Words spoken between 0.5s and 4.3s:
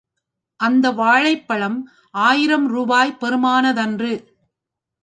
அந்த வாழைப் பழம் ஆயிரம் ரூபாய் பெறுமானதன்று.